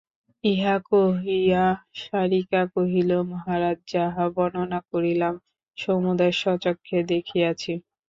[0.43, 1.63] ইহা কহিয়া
[2.01, 5.33] শারিকা কহিল মহারাজ যাহা বর্ণনা করিলাম
[5.77, 7.73] সমুদয় স্বচক্ষে দেখিয়াছি।